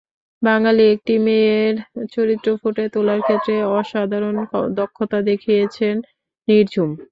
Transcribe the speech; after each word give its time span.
বাঙালি 0.41 0.83
একটি 0.95 1.13
মেয়ের 1.25 1.75
চরিত্র 2.13 2.47
ফুটিয়ে 2.61 2.93
তোলার 2.93 3.19
ক্ষেত্রে 3.21 3.55
অসাধারণ 3.73 4.35
দক্ষতা 4.75 5.19
দেখিয়েছেন 5.29 5.95
নির্ঝুম। 6.47 6.89